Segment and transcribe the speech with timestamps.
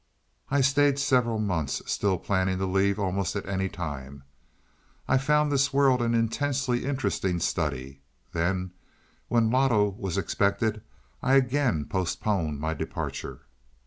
[0.49, 4.23] "I stayed several months, still planning to leave almost at any time.
[5.07, 8.01] I found this world an intensely interesting study.
[8.33, 8.71] Then,
[9.27, 10.81] when Loto was expected,
[11.21, 13.41] I again postponed my departure.